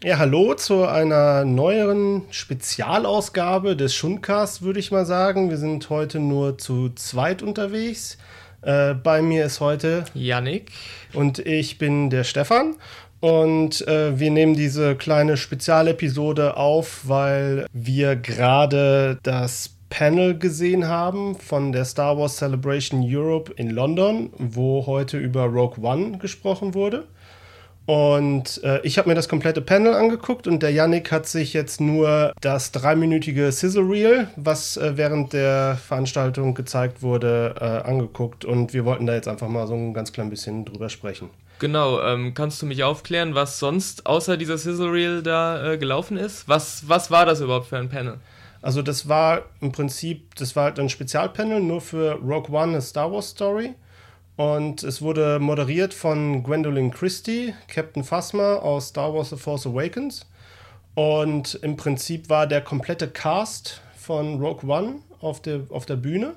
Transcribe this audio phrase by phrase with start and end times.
[0.00, 5.50] Ja, hallo zu einer neueren Spezialausgabe des Schundcast, würde ich mal sagen.
[5.50, 8.16] Wir sind heute nur zu zweit unterwegs.
[8.62, 10.70] Äh, bei mir ist heute Yannick.
[11.14, 12.76] Und ich bin der Stefan.
[13.18, 21.36] Und äh, wir nehmen diese kleine Spezialepisode auf, weil wir gerade das Panel gesehen haben
[21.36, 27.06] von der Star Wars Celebration Europe in London, wo heute über Rogue One gesprochen wurde.
[27.86, 31.80] Und äh, ich habe mir das komplette Panel angeguckt und der Yannick hat sich jetzt
[31.80, 38.44] nur das dreiminütige Sizzle Reel, was äh, während der Veranstaltung gezeigt wurde, äh, angeguckt.
[38.44, 41.30] Und wir wollten da jetzt einfach mal so ein ganz klein bisschen drüber sprechen.
[41.60, 46.16] Genau, ähm, kannst du mich aufklären, was sonst außer dieser Sizzle Reel da äh, gelaufen
[46.16, 46.48] ist?
[46.48, 48.18] Was, was war das überhaupt für ein Panel?
[48.66, 52.80] Also das war im Prinzip, das war halt ein Spezialpanel nur für Rogue One, a
[52.80, 53.74] Star Wars Story.
[54.34, 60.26] Und es wurde moderiert von Gwendolyn Christie, Captain Phasma aus Star Wars The Force Awakens.
[60.96, 66.34] Und im Prinzip war der komplette Cast von Rogue One auf der, auf der Bühne.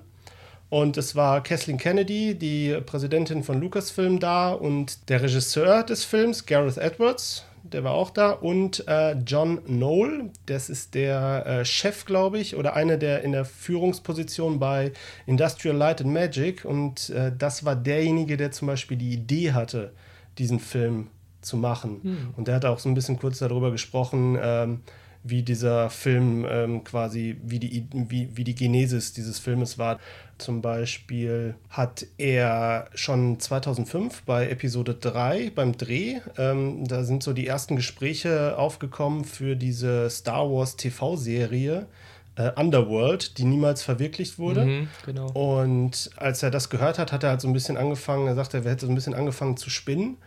[0.70, 6.46] Und es war Kathleen Kennedy, die Präsidentin von Lucasfilm, da und der Regisseur des Films,
[6.46, 8.32] Gareth Edwards, der war auch da.
[8.32, 13.32] Und äh, John Knoll, das ist der äh, Chef, glaube ich, oder einer der in
[13.32, 14.92] der Führungsposition bei
[15.26, 16.66] Industrial Light and Magic.
[16.66, 19.94] Und äh, das war derjenige, der zum Beispiel die Idee hatte,
[20.38, 21.08] diesen Film
[21.42, 22.00] zu machen.
[22.04, 22.34] Hm.
[22.36, 24.82] Und der hat auch so ein bisschen kurz darüber gesprochen, ähm,
[25.24, 30.00] wie dieser Film ähm, quasi, wie die, wie, wie die Genesis dieses Filmes war.
[30.40, 37.34] Zum Beispiel hat er schon 2005 bei Episode 3 beim Dreh, ähm, da sind so
[37.34, 41.88] die ersten Gespräche aufgekommen für diese Star Wars TV-Serie.
[42.36, 44.64] Äh, Underworld, die niemals verwirklicht wurde.
[44.66, 45.30] Mhm, genau.
[45.32, 48.60] Und als er das gehört hat, hat er halt so ein bisschen angefangen, er sagte,
[48.60, 50.18] er hätte so ein bisschen angefangen zu spinnen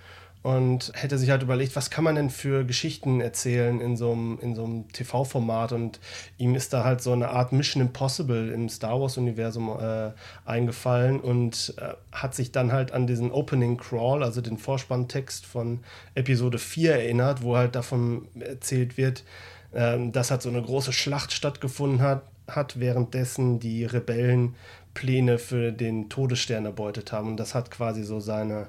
[0.42, 4.38] und hätte sich halt überlegt, was kann man denn für Geschichten erzählen in so einem,
[4.40, 6.00] in so einem TV-Format und
[6.36, 10.10] ihm ist da halt so eine Art Mission Impossible im Star Wars-Universum äh,
[10.44, 15.80] eingefallen und äh, hat sich dann halt an diesen Opening Crawl, also den Vorspanntext von
[16.16, 19.22] Episode 4 erinnert, wo halt davon erzählt wird,
[19.70, 24.56] äh, dass halt so eine große Schlacht stattgefunden hat, hat währenddessen die Rebellen
[24.94, 27.28] Pläne für den Todesstern erbeutet haben.
[27.28, 28.68] Und das hat quasi so seine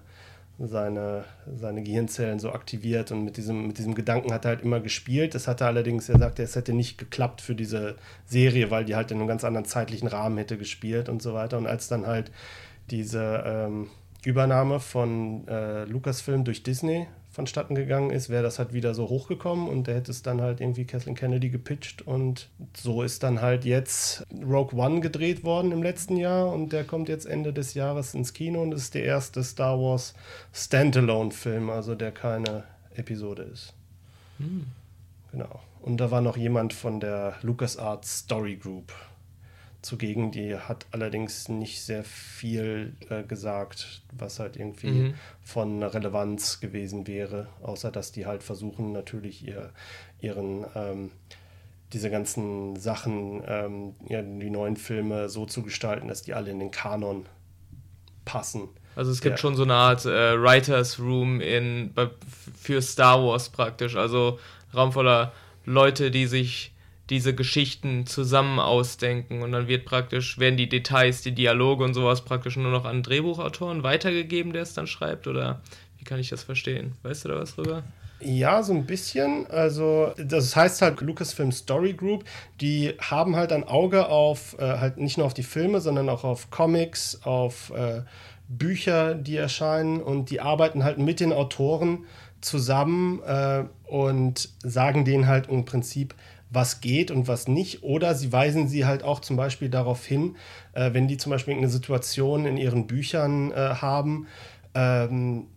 [0.59, 1.25] seine,
[1.55, 5.33] seine Gehirnzellen so aktiviert und mit diesem, mit diesem Gedanken hat er halt immer gespielt.
[5.35, 9.11] Das hatte allerdings, er sagte, es hätte nicht geklappt für diese Serie, weil die halt
[9.11, 11.57] in einem ganz anderen zeitlichen Rahmen hätte gespielt und so weiter.
[11.57, 12.31] Und als dann halt
[12.91, 13.89] diese ähm,
[14.25, 19.67] Übernahme von äh, Lucasfilm durch Disney vonstatten gegangen ist, wäre das halt wieder so hochgekommen
[19.67, 23.65] und der hätte es dann halt irgendwie Kathleen Kennedy gepitcht und so ist dann halt
[23.65, 28.13] jetzt Rogue One gedreht worden im letzten Jahr und der kommt jetzt Ende des Jahres
[28.13, 30.13] ins Kino und ist der erste Star Wars
[30.53, 33.73] Standalone-Film, also der keine Episode ist.
[34.37, 34.67] Hm.
[35.31, 35.59] Genau.
[35.81, 38.93] Und da war noch jemand von der LucasArts Story Group
[39.83, 40.31] zugegen.
[40.31, 45.13] Die hat allerdings nicht sehr viel äh, gesagt, was halt irgendwie mhm.
[45.41, 49.71] von Relevanz gewesen wäre, außer dass die halt versuchen, natürlich ihr,
[50.19, 51.11] ihren ähm,
[51.93, 56.59] diese ganzen Sachen, ähm, ja, die neuen Filme so zu gestalten, dass die alle in
[56.59, 57.27] den Kanon
[58.25, 58.69] passen.
[58.95, 59.37] Also es gibt ja.
[59.37, 61.93] schon so eine Art äh, Writers Room in,
[62.59, 64.39] für Star Wars praktisch, also
[64.73, 65.33] Raum voller
[65.65, 66.72] Leute, die sich
[67.09, 72.21] diese Geschichten zusammen ausdenken und dann wird praktisch, werden die Details, die Dialoge und sowas
[72.21, 75.61] praktisch nur noch an Drehbuchautoren weitergegeben, der es dann schreibt oder
[75.97, 76.93] wie kann ich das verstehen?
[77.03, 77.83] Weißt du da was drüber?
[78.19, 79.47] Ja, so ein bisschen.
[79.47, 82.23] Also, das heißt halt Lucasfilm Story Group.
[82.61, 86.23] Die haben halt ein Auge auf, äh, halt nicht nur auf die Filme, sondern auch
[86.23, 88.03] auf Comics, auf äh,
[88.47, 92.05] Bücher, die erscheinen und die arbeiten halt mit den Autoren
[92.39, 96.13] zusammen äh, und sagen denen halt im Prinzip,
[96.53, 97.83] was geht und was nicht.
[97.83, 100.35] Oder sie weisen sie halt auch zum Beispiel darauf hin,
[100.73, 104.27] äh, wenn die zum Beispiel eine Situation in ihren Büchern äh, haben,
[104.75, 105.47] ähm,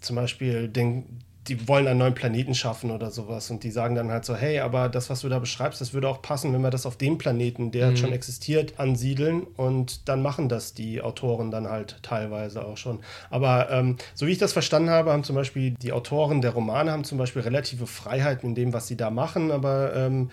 [0.00, 4.10] zum Beispiel den, die wollen einen neuen Planeten schaffen oder sowas und die sagen dann
[4.10, 6.70] halt so, hey, aber das, was du da beschreibst, das würde auch passen, wenn wir
[6.70, 7.96] das auf dem Planeten, der mhm.
[7.96, 13.00] schon existiert, ansiedeln und dann machen das die Autoren dann halt teilweise auch schon.
[13.30, 16.92] Aber ähm, so wie ich das verstanden habe, haben zum Beispiel die Autoren der Romane
[16.92, 20.30] haben zum Beispiel relative Freiheiten in dem, was sie da machen, aber ähm,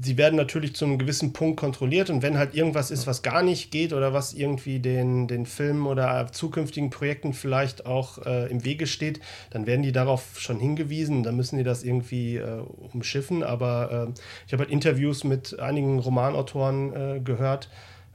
[0.00, 3.42] sie werden natürlich zu einem gewissen Punkt kontrolliert und wenn halt irgendwas ist, was gar
[3.42, 8.64] nicht geht oder was irgendwie den, den Filmen oder zukünftigen Projekten vielleicht auch äh, im
[8.64, 9.20] Wege steht,
[9.50, 11.22] dann werden die darauf schon hingewiesen.
[11.22, 12.62] Dann müssen die das irgendwie äh,
[12.92, 13.42] umschiffen.
[13.42, 17.68] Aber äh, ich habe halt Interviews mit einigen Romanautoren äh, gehört,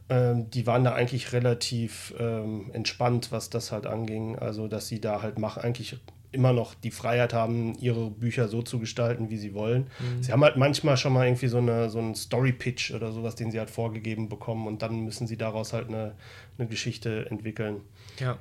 [0.09, 4.37] ähm, die waren da eigentlich relativ ähm, entspannt, was das halt anging.
[4.37, 5.97] Also, dass sie da halt machen, eigentlich
[6.33, 9.87] immer noch die Freiheit haben, ihre Bücher so zu gestalten, wie sie wollen.
[9.99, 10.23] Mhm.
[10.23, 13.51] Sie haben halt manchmal schon mal irgendwie so, eine, so einen Story-Pitch oder sowas, den
[13.51, 16.15] sie halt vorgegeben bekommen und dann müssen sie daraus halt eine,
[16.57, 17.81] eine Geschichte entwickeln.
[18.19, 18.37] Ja.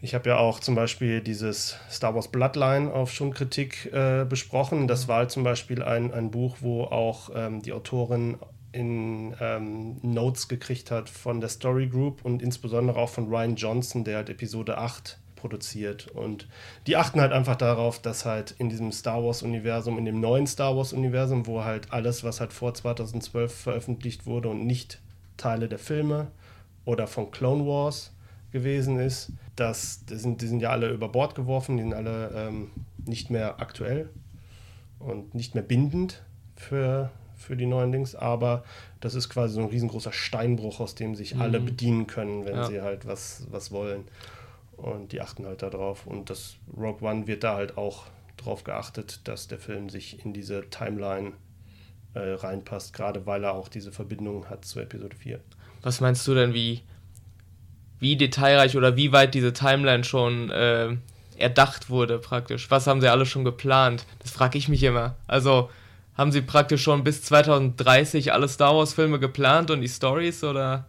[0.00, 4.86] Ich habe ja auch zum Beispiel dieses Star Wars Bloodline auf Schundkritik äh, besprochen.
[4.86, 5.08] Das mhm.
[5.08, 8.36] war halt zum Beispiel ein, ein Buch, wo auch ähm, die Autorin
[8.72, 14.04] in ähm, Notes gekriegt hat von der Story Group und insbesondere auch von Ryan Johnson,
[14.04, 16.06] der halt Episode 8 produziert.
[16.06, 16.48] Und
[16.86, 20.74] die achten halt einfach darauf, dass halt in diesem Star Wars-Universum, in dem neuen Star
[20.74, 25.02] Wars-Universum, wo halt alles, was halt vor 2012 veröffentlicht wurde und nicht
[25.36, 26.28] Teile der Filme
[26.86, 28.14] oder von Clone Wars
[28.52, 32.30] gewesen ist, dass die sind, die sind ja alle über Bord geworfen, die sind alle
[32.34, 32.70] ähm,
[33.04, 34.08] nicht mehr aktuell
[34.98, 36.22] und nicht mehr bindend
[36.56, 38.64] für, für die neuen Dings, aber
[39.02, 41.42] das ist quasi so ein riesengroßer Steinbruch, aus dem sich mhm.
[41.42, 42.64] alle bedienen können, wenn ja.
[42.66, 44.04] sie halt was, was wollen.
[44.76, 46.06] Und die achten halt darauf.
[46.06, 48.04] Und das Rogue One wird da halt auch
[48.36, 51.32] drauf geachtet, dass der Film sich in diese Timeline
[52.14, 55.40] äh, reinpasst, gerade weil er auch diese Verbindung hat zu Episode 4.
[55.82, 56.82] Was meinst du denn, wie,
[57.98, 60.96] wie detailreich oder wie weit diese Timeline schon äh,
[61.36, 62.70] erdacht wurde praktisch?
[62.70, 64.06] Was haben sie alle schon geplant?
[64.20, 65.16] Das frage ich mich immer.
[65.26, 65.70] Also
[66.16, 70.86] haben sie praktisch schon bis 2030 alle Star Wars-Filme geplant und die Stories oder?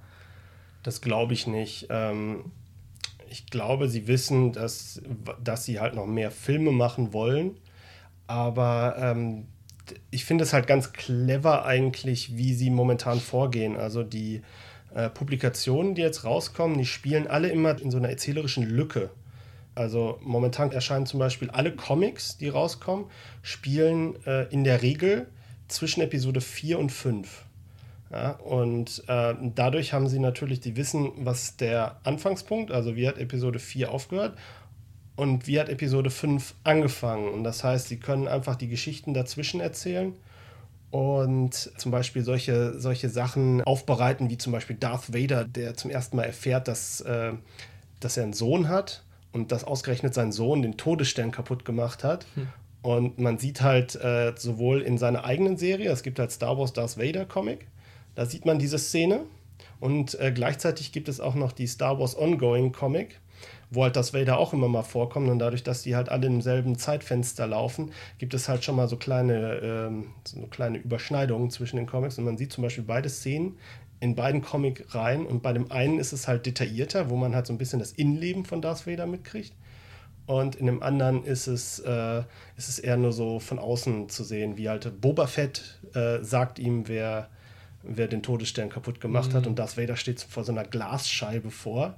[0.83, 1.87] Das glaube ich nicht.
[1.89, 2.51] Ähm,
[3.35, 5.01] ich glaube, sie wissen, dass,
[5.43, 7.57] dass sie halt noch mehr Filme machen wollen.
[8.27, 9.47] Aber ähm,
[10.09, 13.75] ich finde es halt ganz clever eigentlich, wie sie momentan vorgehen.
[13.75, 14.41] Also die
[14.93, 19.09] äh, Publikationen, die jetzt rauskommen, die spielen alle immer in so einer erzählerischen Lücke.
[19.75, 23.07] Also momentan erscheinen zum Beispiel alle Comics, die rauskommen,
[23.41, 25.27] spielen äh, in der Regel
[25.67, 27.44] zwischen Episode 4 und 5.
[28.15, 33.17] Ja, und äh, dadurch haben sie natürlich, die wissen, was der Anfangspunkt, also wie hat
[33.17, 34.37] Episode 4 aufgehört
[35.17, 37.27] und wie hat Episode 5 angefangen.
[37.27, 40.13] Und das heißt, sie können einfach die Geschichten dazwischen erzählen
[40.91, 46.15] und zum Beispiel solche, solche Sachen aufbereiten, wie zum Beispiel Darth Vader, der zum ersten
[46.15, 47.33] Mal erfährt, dass, äh,
[47.99, 49.03] dass er einen Sohn hat
[49.33, 52.25] und dass ausgerechnet sein Sohn den Todesstern kaputt gemacht hat.
[52.35, 52.47] Hm.
[52.81, 56.71] Und man sieht halt äh, sowohl in seiner eigenen Serie, es gibt halt Star Wars
[56.71, 57.67] Darth Vader Comic,
[58.15, 59.21] da sieht man diese Szene.
[59.79, 63.19] Und äh, gleichzeitig gibt es auch noch die Star Wars Ongoing Comic,
[63.69, 65.29] wo halt das Vader auch immer mal vorkommt.
[65.29, 68.87] Und dadurch, dass die halt alle im selben Zeitfenster laufen, gibt es halt schon mal
[68.87, 72.17] so kleine, ähm, so kleine Überschneidungen zwischen den Comics.
[72.17, 73.57] Und man sieht zum Beispiel beide Szenen
[73.99, 75.25] in beiden Comic-Reihen.
[75.25, 77.91] Und bei dem einen ist es halt detaillierter, wo man halt so ein bisschen das
[77.91, 79.53] Innenleben von Darth Vader mitkriegt.
[80.25, 82.23] Und in dem anderen ist es, äh,
[82.57, 86.57] ist es eher nur so von außen zu sehen, wie halt Boba Fett äh, sagt
[86.57, 87.29] ihm, wer
[87.87, 89.37] wer den Todesstern kaputt gemacht mhm.
[89.37, 89.47] hat.
[89.47, 91.95] Und Darth Vader steht vor so einer Glasscheibe vor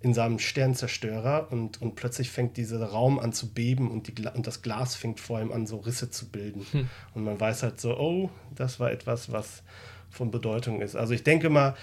[0.00, 4.46] in seinem Sternzerstörer und, und plötzlich fängt dieser Raum an zu beben und, die, und
[4.46, 6.66] das Glas fängt vor ihm an, so Risse zu bilden.
[6.72, 6.88] Hm.
[7.14, 9.62] Und man weiß halt so, oh, das war etwas, was
[10.10, 10.96] von Bedeutung ist.
[10.96, 11.76] Also ich denke mal,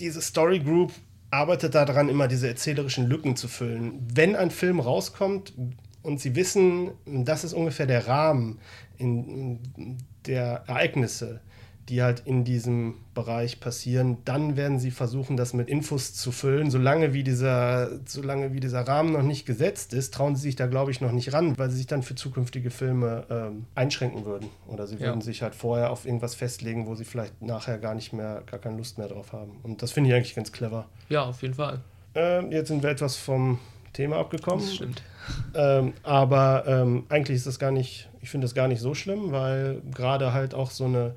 [0.00, 0.92] diese Story Group
[1.30, 4.06] arbeitet daran, immer diese erzählerischen Lücken zu füllen.
[4.12, 5.52] Wenn ein Film rauskommt
[6.02, 8.58] und sie wissen, das ist ungefähr der Rahmen
[8.96, 9.58] in
[10.26, 11.40] der Ereignisse,
[11.88, 16.70] die halt in diesem Bereich passieren, dann werden sie versuchen, das mit Infos zu füllen.
[16.70, 20.66] Solange wie dieser, solange wie dieser Rahmen noch nicht gesetzt ist, trauen sie sich da,
[20.66, 24.48] glaube ich, noch nicht ran, weil sie sich dann für zukünftige Filme ähm, einschränken würden.
[24.66, 25.24] Oder sie würden ja.
[25.24, 28.76] sich halt vorher auf irgendwas festlegen, wo sie vielleicht nachher gar nicht mehr, gar keine
[28.76, 29.52] Lust mehr drauf haben.
[29.62, 30.86] Und das finde ich eigentlich ganz clever.
[31.10, 31.80] Ja, auf jeden Fall.
[32.14, 33.58] Ähm, jetzt sind wir etwas vom
[33.92, 34.64] Thema abgekommen.
[34.64, 35.02] Das stimmt.
[35.54, 39.32] Ähm, aber ähm, eigentlich ist das gar nicht, ich finde das gar nicht so schlimm,
[39.32, 41.14] weil gerade halt auch so eine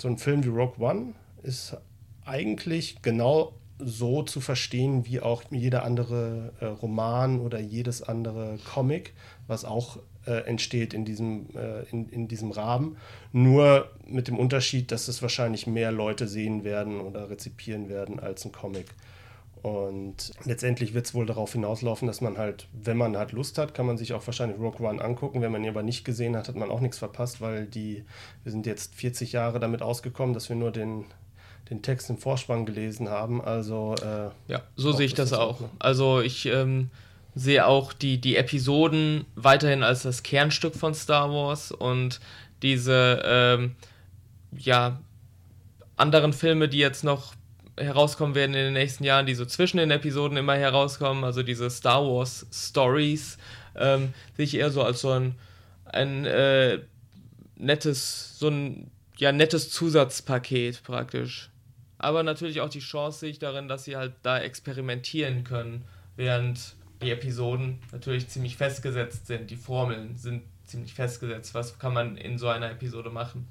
[0.00, 1.76] so ein Film wie Rogue One ist
[2.24, 9.14] eigentlich genau so zu verstehen wie auch jeder andere äh, Roman oder jedes andere Comic,
[9.46, 12.96] was auch äh, entsteht in diesem, äh, in, in diesem Rahmen.
[13.32, 18.44] Nur mit dem Unterschied, dass es wahrscheinlich mehr Leute sehen werden oder rezipieren werden als
[18.44, 18.86] ein Comic.
[19.62, 23.74] Und letztendlich wird es wohl darauf hinauslaufen, dass man halt, wenn man halt Lust hat,
[23.74, 25.42] kann man sich auch wahrscheinlich Rogue One angucken.
[25.42, 28.04] Wenn man ihn aber nicht gesehen hat, hat man auch nichts verpasst, weil die,
[28.44, 31.06] wir sind jetzt 40 Jahre damit ausgekommen, dass wir nur den,
[31.70, 33.40] den Text im Vorspann gelesen haben.
[33.42, 35.60] Also äh, ja, so sehe ich das auch.
[35.60, 35.68] Ne?
[35.78, 36.90] Also ich ähm,
[37.34, 42.20] sehe auch die, die Episoden weiterhin als das Kernstück von Star Wars und
[42.62, 43.76] diese ähm,
[44.56, 45.00] ja
[45.96, 47.34] anderen Filme, die jetzt noch
[47.78, 51.70] herauskommen werden in den nächsten Jahren, die so zwischen den Episoden immer herauskommen, also diese
[51.70, 53.38] Star Wars Stories,
[53.76, 55.34] ähm, sehe ich eher so als so ein,
[55.84, 56.80] ein äh,
[57.56, 61.50] nettes, so ein ja, nettes Zusatzpaket praktisch.
[61.98, 65.84] aber natürlich auch die Chance sehe ich darin, dass sie halt da experimentieren können,
[66.16, 69.50] während die Episoden natürlich ziemlich festgesetzt sind.
[69.50, 71.54] Die Formeln sind ziemlich festgesetzt.
[71.54, 73.48] Was kann man in so einer Episode machen?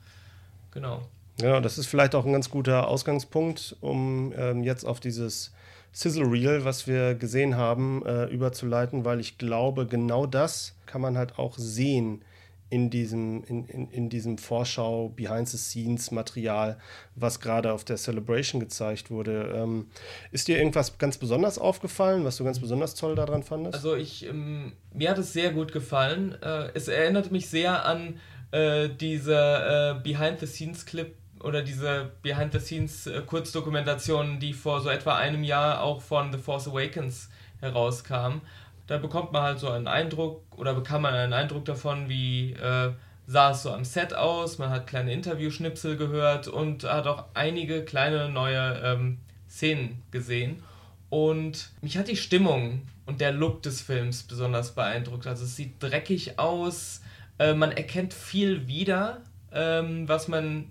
[0.71, 1.07] Genau.
[1.41, 5.53] Ja, das ist vielleicht auch ein ganz guter Ausgangspunkt, um ähm, jetzt auf dieses
[5.91, 11.17] Sizzle Reel, was wir gesehen haben, äh, überzuleiten, weil ich glaube, genau das kann man
[11.17, 12.23] halt auch sehen
[12.69, 16.77] in diesem, in, in, in diesem Vorschau, Behind-the-Scenes-Material,
[17.15, 19.53] was gerade auf der Celebration gezeigt wurde.
[19.55, 19.87] Ähm,
[20.31, 23.75] ist dir irgendwas ganz besonders aufgefallen, was du ganz besonders toll daran fandest?
[23.75, 26.35] Also ich, ähm, mir hat es sehr gut gefallen.
[26.41, 28.19] Äh, es erinnert mich sehr an
[28.51, 36.31] äh, diese äh, Behind-the-Scenes-Clip oder diese Behind-the-Scenes-Kurzdokumentationen, die vor so etwa einem Jahr auch von
[36.31, 37.29] The Force Awakens
[37.59, 38.41] herauskamen.
[38.87, 42.93] Da bekommt man halt so einen Eindruck oder bekam man einen Eindruck davon, wie äh,
[43.25, 44.57] sah es so am Set aus.
[44.57, 49.17] Man hat kleine Interviewschnipsel gehört und hat auch einige kleine neue ähm,
[49.49, 50.63] Szenen gesehen.
[51.09, 55.27] Und mich hat die Stimmung und der Look des Films besonders beeindruckt.
[55.27, 57.01] Also es sieht dreckig aus,
[57.39, 60.69] äh, man erkennt viel wieder, ähm, was man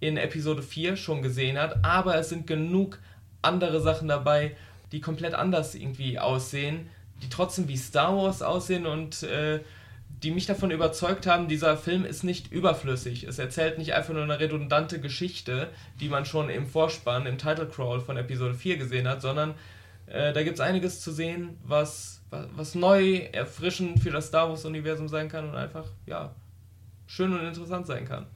[0.00, 2.98] in Episode 4 schon gesehen hat, aber es sind genug
[3.42, 4.56] andere Sachen dabei,
[4.92, 6.88] die komplett anders irgendwie aussehen,
[7.22, 9.60] die trotzdem wie Star Wars aussehen und äh,
[10.22, 13.24] die mich davon überzeugt haben, dieser Film ist nicht überflüssig.
[13.24, 15.68] Es erzählt nicht einfach nur eine redundante Geschichte,
[16.00, 19.54] die man schon im Vorspann, im Title Crawl von Episode 4 gesehen hat, sondern
[20.06, 24.48] äh, da gibt es einiges zu sehen, was, was, was neu, erfrischend für das Star
[24.48, 26.34] Wars-Universum sein kann und einfach, ja,
[27.06, 28.26] schön und interessant sein kann.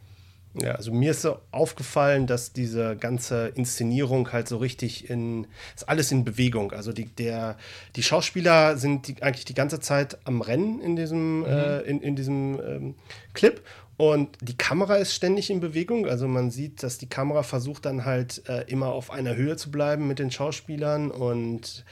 [0.55, 5.89] Ja, also mir ist so aufgefallen, dass diese ganze Inszenierung halt so richtig in, ist
[5.89, 6.73] alles in Bewegung.
[6.73, 7.57] Also die, der,
[7.97, 11.47] die Schauspieler sind die, eigentlich die ganze Zeit am Rennen in diesem, mhm.
[11.47, 12.95] äh, in, in diesem ähm,
[13.35, 13.63] Clip
[13.99, 16.07] und die Kamera ist ständig in Bewegung.
[16.07, 19.73] Also man sieht, dass die Kamera versucht dann halt äh, immer auf einer Höhe zu
[19.73, 21.85] bleiben mit den Schauspielern und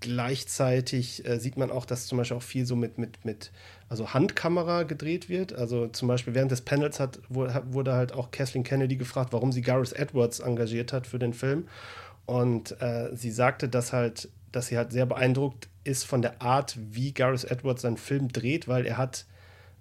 [0.00, 3.52] gleichzeitig äh, sieht man auch, dass zum Beispiel auch viel so mit, mit, mit
[3.88, 5.52] also Handkamera gedreht wird.
[5.52, 9.62] Also zum Beispiel während des Panels hat, wurde halt auch Kathleen Kennedy gefragt, warum sie
[9.62, 11.68] Gareth Edwards engagiert hat für den Film.
[12.26, 16.76] Und äh, sie sagte, dass halt, dass sie halt sehr beeindruckt ist von der Art,
[16.78, 19.26] wie Gareth Edwards seinen Film dreht, weil er hat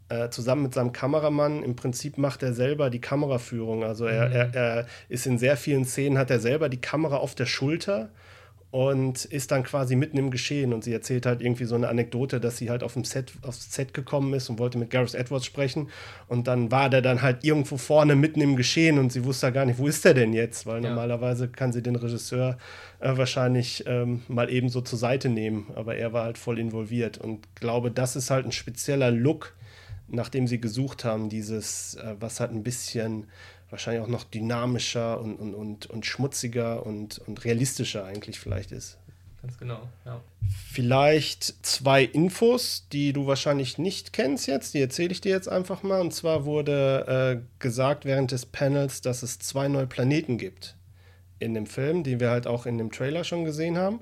[0.10, 3.84] äh, zusammen mit seinem Kameramann, im Prinzip macht er selber die Kameraführung.
[3.84, 4.36] Also er, mhm.
[4.36, 8.10] er, er ist in sehr vielen Szenen, hat er selber die Kamera auf der Schulter
[8.76, 10.74] und ist dann quasi mitten im Geschehen.
[10.74, 13.72] Und sie erzählt halt irgendwie so eine Anekdote, dass sie halt auf dem Set, aufs
[13.72, 15.88] Set gekommen ist und wollte mit Gareth Edwards sprechen.
[16.28, 19.64] Und dann war der dann halt irgendwo vorne mitten im Geschehen und sie wusste gar
[19.64, 20.66] nicht, wo ist der denn jetzt?
[20.66, 20.90] Weil ja.
[20.90, 22.58] normalerweise kann sie den Regisseur
[23.00, 25.68] äh, wahrscheinlich ähm, mal eben so zur Seite nehmen.
[25.76, 27.18] Aber er war halt voll involviert.
[27.18, 29.56] Und glaube, das ist halt ein spezieller Look,
[30.08, 31.30] nach dem sie gesucht haben.
[31.30, 33.28] Dieses, äh, was halt ein bisschen
[33.70, 38.98] wahrscheinlich auch noch dynamischer und, und, und, und schmutziger und, und realistischer eigentlich vielleicht ist.
[39.42, 40.22] Ganz genau, ja.
[40.72, 45.84] Vielleicht zwei Infos, die du wahrscheinlich nicht kennst jetzt, die erzähle ich dir jetzt einfach
[45.84, 46.02] mal.
[46.02, 50.76] Und zwar wurde äh, gesagt während des Panels, dass es zwei neue Planeten gibt
[51.38, 54.00] in dem Film, die wir halt auch in dem Trailer schon gesehen haben.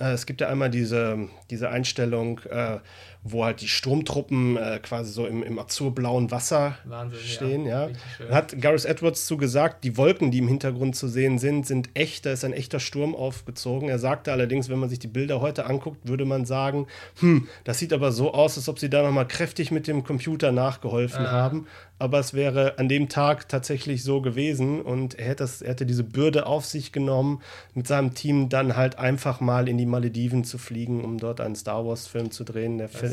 [0.00, 2.78] Äh, es gibt ja einmal diese, diese Einstellung, äh,
[3.22, 7.66] wo halt die Sturmtruppen äh, quasi so im, im azurblauen Wasser Wahnsinn, stehen.
[7.66, 7.88] Ja.
[7.88, 8.34] ja.
[8.34, 12.24] Hat Gareth Edwards zu gesagt, die Wolken, die im Hintergrund zu sehen sind, sind echt.
[12.24, 13.90] Da ist ein echter Sturm aufgezogen.
[13.90, 16.86] Er sagte allerdings, wenn man sich die Bilder heute anguckt, würde man sagen,
[17.20, 20.50] hm, das sieht aber so aus, als ob sie da nochmal kräftig mit dem Computer
[20.50, 21.32] nachgeholfen ah.
[21.32, 21.66] haben.
[21.98, 25.84] Aber es wäre an dem Tag tatsächlich so gewesen und er hätte, das, er hätte
[25.84, 27.42] diese Bürde auf sich genommen,
[27.74, 31.56] mit seinem Team dann halt einfach mal in die Malediven zu fliegen, um dort einen
[31.56, 32.78] Star Wars-Film zu drehen.
[32.78, 33.09] Der Film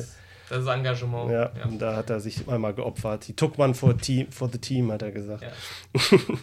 [0.49, 1.31] das, ist Engagement.
[1.31, 3.25] Ja, ja, und da hat er sich einmal geopfert.
[3.25, 5.43] He took one for, team, for the team, hat er gesagt.
[5.43, 5.51] Ja.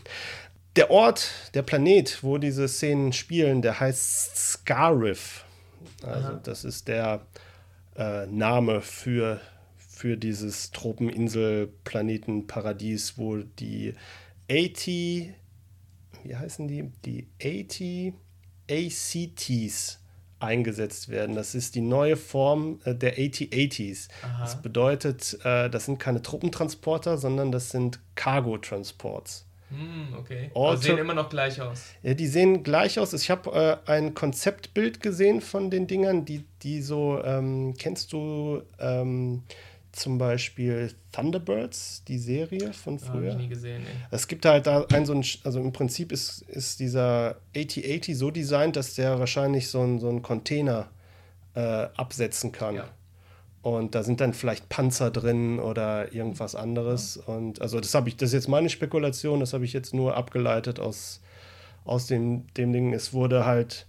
[0.77, 5.45] der Ort, der Planet, wo diese Szenen spielen, der heißt Scarif.
[6.03, 6.41] Also, Aha.
[6.43, 7.21] das ist der
[7.97, 9.41] äh, Name für,
[9.77, 13.95] für dieses Tropeninsel-Planeten-Paradies, wo die
[14.51, 15.33] 80,
[16.25, 16.91] wie heißen die?
[17.05, 18.13] Die 80
[18.71, 20.04] ACTs
[20.45, 21.35] eingesetzt werden.
[21.35, 24.09] Das ist die neue Form äh, der AT-80s.
[24.41, 29.47] Das bedeutet, äh, das sind keine Truppentransporter, sondern das sind Cargo-Transports.
[29.71, 30.51] Hm, okay.
[30.55, 31.85] Also sehen immer noch gleich aus.
[32.03, 33.13] Ja, die sehen gleich aus.
[33.13, 38.63] Ich habe äh, ein Konzeptbild gesehen von den Dingern, die, die so, ähm, kennst du
[38.79, 39.43] ähm,
[39.97, 43.33] zum Beispiel Thunderbirds, die Serie von früher.
[43.33, 43.83] Habe ich nie gesehen.
[43.83, 44.07] Ey.
[44.11, 48.31] Es gibt halt da ein so ein, also im Prinzip ist, ist dieser AT-80 so
[48.31, 50.89] designt, dass der wahrscheinlich so ein, so ein Container
[51.55, 52.77] äh, absetzen kann.
[52.77, 52.89] Ja.
[53.63, 57.21] Und da sind dann vielleicht Panzer drin oder irgendwas anderes.
[57.27, 57.35] Ja.
[57.35, 60.17] Und also das habe ich, das ist jetzt meine Spekulation, das habe ich jetzt nur
[60.17, 61.23] abgeleitet aus,
[61.85, 62.93] aus dem, dem Ding.
[62.93, 63.87] Es wurde halt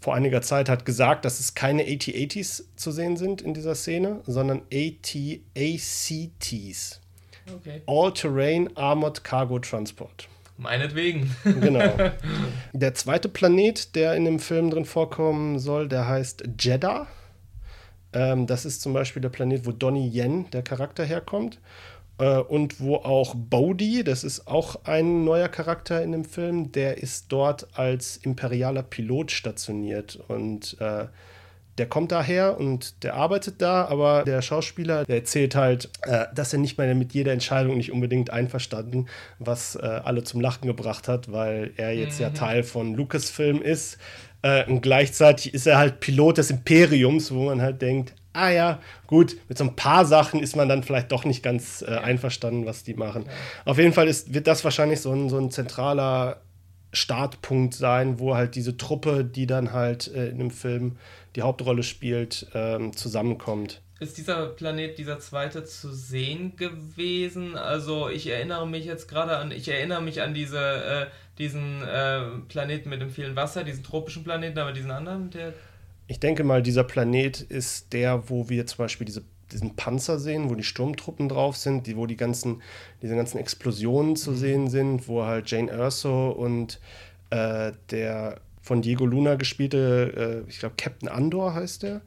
[0.00, 4.20] vor einiger Zeit hat gesagt, dass es keine AT-ATs zu sehen sind in dieser Szene,
[4.26, 5.00] sondern AT-ACTs.
[7.54, 7.82] Okay.
[7.86, 10.28] All-Terrain Armored Cargo Transport.
[10.56, 11.34] Meinetwegen.
[11.44, 11.94] genau.
[12.72, 17.06] Der zweite Planet, der in dem Film drin vorkommen soll, der heißt Jeddah.
[18.12, 21.60] Ähm, das ist zum Beispiel der Planet, wo Donnie Yen, der Charakter, herkommt.
[22.20, 26.98] Äh, und wo auch Bodhi, das ist auch ein neuer Charakter in dem Film, der
[26.98, 30.18] ist dort als imperialer Pilot stationiert.
[30.28, 31.06] Und äh,
[31.78, 36.52] der kommt daher und der arbeitet da, aber der Schauspieler, der erzählt halt, äh, dass
[36.52, 39.06] er nicht mehr mit jeder Entscheidung nicht unbedingt einverstanden,
[39.38, 42.24] was äh, alle zum Lachen gebracht hat, weil er jetzt mhm.
[42.24, 43.96] ja Teil von Lucasfilm ist.
[44.42, 48.80] Äh, und gleichzeitig ist er halt Pilot des Imperiums, wo man halt denkt, ah ja,
[49.06, 52.66] gut, mit so ein paar Sachen ist man dann vielleicht doch nicht ganz äh, einverstanden,
[52.66, 53.24] was die machen.
[53.26, 53.32] Ja.
[53.72, 56.40] Auf jeden Fall ist, wird das wahrscheinlich so ein, so ein zentraler
[56.92, 60.96] Startpunkt sein, wo halt diese Truppe, die dann halt äh, in dem Film
[61.36, 63.80] die Hauptrolle spielt, ähm, zusammenkommt.
[64.00, 67.56] Ist dieser Planet, dieser zweite, zu sehen gewesen?
[67.56, 71.06] Also ich erinnere mich jetzt gerade an, ich erinnere mich an diese, äh,
[71.36, 75.52] diesen äh, Planeten mit dem vielen Wasser, diesen tropischen Planeten, aber diesen anderen, der
[76.10, 80.50] ich denke mal, dieser Planet ist der, wo wir zum Beispiel diese, diesen Panzer sehen,
[80.50, 82.62] wo die Sturmtruppen drauf sind, die, wo die ganzen,
[83.00, 84.36] diese ganzen Explosionen zu mhm.
[84.36, 86.80] sehen sind, wo halt Jane Erso und
[87.30, 92.00] äh, der von Diego Luna gespielte, äh, ich glaube Captain Andor heißt der,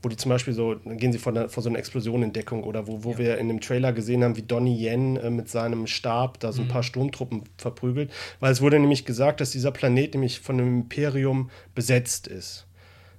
[0.00, 2.62] wo die zum Beispiel so, dann gehen sie vor, vor so einer Explosion in Deckung
[2.62, 3.18] oder wo, wo ja.
[3.18, 6.62] wir in dem Trailer gesehen haben, wie Donnie Yen äh, mit seinem Stab da so
[6.62, 6.70] ein mhm.
[6.70, 8.12] paar Sturmtruppen verprügelt.
[8.38, 12.68] Weil es wurde nämlich gesagt, dass dieser Planet nämlich von einem Imperium besetzt ist.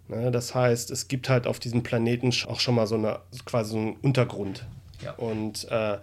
[0.07, 0.31] Ne?
[0.31, 3.77] Das heißt, es gibt halt auf diesem Planeten auch schon mal so eine quasi so
[3.77, 4.65] einen Untergrund.
[5.03, 5.13] Ja.
[5.13, 5.97] Und äh,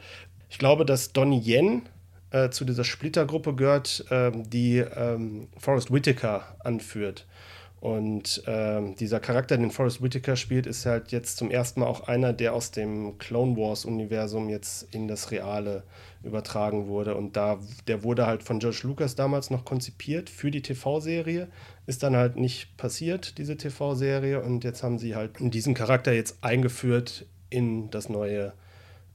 [0.50, 1.82] ich glaube, dass Donnie Yen
[2.30, 7.26] äh, zu dieser Splittergruppe gehört, äh, die ähm, Forrest Whitaker anführt.
[7.80, 12.08] Und äh, dieser Charakter, den Forrest Whitaker spielt, ist halt jetzt zum ersten Mal auch
[12.08, 15.84] einer, der aus dem Clone Wars-Universum jetzt in das Reale
[16.24, 17.14] übertragen wurde.
[17.14, 21.48] Und da, der wurde halt von George Lucas damals noch konzipiert für die TV-Serie.
[21.86, 24.42] Ist dann halt nicht passiert, diese TV-Serie.
[24.42, 28.52] Und jetzt haben sie halt diesen Charakter jetzt eingeführt in das neue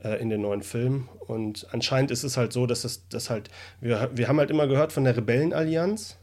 [0.03, 1.09] äh, in den neuen Film.
[1.19, 3.49] Und anscheinend ist es halt so, dass es dass halt,
[3.81, 6.17] wir, wir haben halt immer gehört von der Rebellenallianz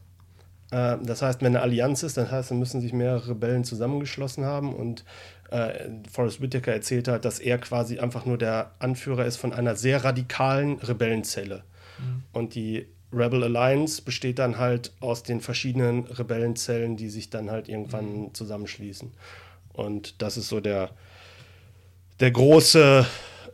[0.70, 4.44] äh, das heißt, wenn eine Allianz ist, dann heißt, dann müssen sich mehrere Rebellen zusammengeschlossen
[4.44, 5.04] haben und
[5.50, 9.76] äh, Forrest Whitaker erzählt hat, dass er quasi einfach nur der Anführer ist von einer
[9.76, 11.64] sehr radikalen Rebellenzelle.
[11.98, 12.22] Mhm.
[12.32, 17.68] Und die Rebel Alliance besteht dann halt aus den verschiedenen Rebellenzellen, die sich dann halt
[17.68, 18.34] irgendwann mhm.
[18.34, 19.10] zusammenschließen.
[19.72, 20.90] Und das ist so der,
[22.20, 23.04] der große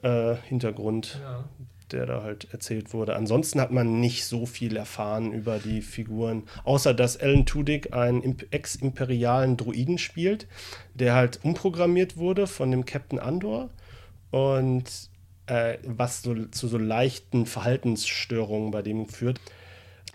[0.02, 1.44] äh, Hintergrund ja
[1.92, 3.16] der da halt erzählt wurde.
[3.16, 8.36] Ansonsten hat man nicht so viel erfahren über die Figuren, außer dass Alan Tudyk einen
[8.50, 10.46] ex-imperialen Druiden spielt,
[10.94, 13.70] der halt umprogrammiert wurde von dem Captain Andor
[14.30, 14.84] und
[15.46, 19.40] äh, was so, zu so leichten Verhaltensstörungen bei dem führt.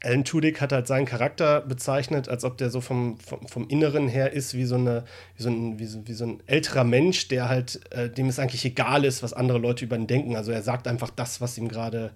[0.04, 4.08] Alan Tudyk hat halt seinen Charakter bezeichnet, als ob der so vom, vom, vom Inneren
[4.08, 5.04] her ist wie so, eine,
[5.38, 8.40] wie, so ein, wie, so, wie so ein älterer Mensch, der halt, äh, dem es
[8.40, 10.36] eigentlich egal ist, was andere Leute über ihn denken.
[10.36, 12.12] Also er sagt einfach das, was ihm gerade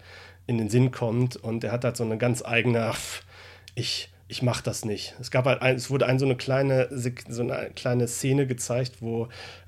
[0.48, 2.91] in den Sinn kommt und er hat halt so eine ganz eigene,
[3.76, 5.15] ich, ich mach das nicht.
[5.19, 9.02] Es gab halt ein, es wurde ein, so eine kleine, so eine kleine Szene gezeigt,
[9.02, 9.28] wo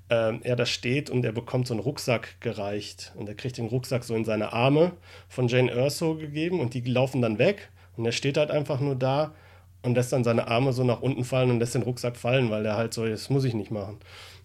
[0.09, 3.67] ähm, er da steht und er bekommt so einen Rucksack gereicht und er kriegt den
[3.67, 4.93] Rucksack so in seine Arme
[5.27, 8.95] von Jane Erso gegeben und die laufen dann weg und er steht halt einfach nur
[8.95, 9.33] da
[9.81, 12.65] und lässt dann seine Arme so nach unten fallen und lässt den Rucksack fallen, weil
[12.65, 13.97] er halt so, das muss ich nicht machen.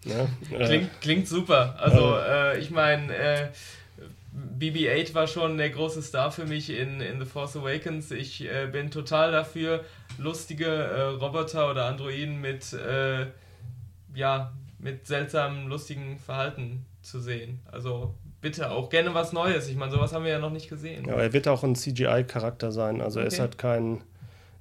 [0.05, 0.23] Ja?
[0.23, 0.65] Ne?
[0.65, 1.75] Klingt, äh, klingt super.
[1.79, 3.47] Also äh, ich meine, äh,
[4.59, 8.11] BB-8 war schon der große Star für mich in, in The Force Awakens.
[8.11, 9.83] Ich äh, bin total dafür,
[10.17, 13.27] lustige äh, Roboter oder Androiden mit, äh,
[14.15, 17.59] ja, mit seltsamen, lustigen Verhalten zu sehen.
[17.71, 19.67] Also bitte auch gerne was Neues.
[19.69, 21.05] Ich meine, sowas haben wir ja noch nicht gesehen.
[21.07, 23.01] Ja, er wird auch ein CGI-Charakter sein.
[23.01, 23.25] Also okay.
[23.25, 24.01] er ist halt kein,